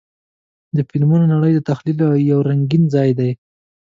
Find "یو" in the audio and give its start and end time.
2.31-2.39